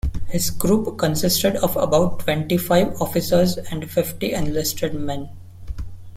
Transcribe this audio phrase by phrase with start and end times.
[0.29, 5.29] His group consisted of about twenty-five officers and fifty enlisted men.